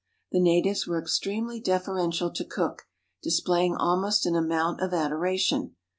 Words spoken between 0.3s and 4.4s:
The natives were extremely deferential to Cook, displaying almost an